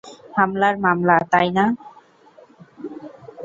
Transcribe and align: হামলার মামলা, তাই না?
হামলার 0.37 0.75
মামলা, 0.85 1.15
তাই 1.31 1.47
না? 1.57 1.65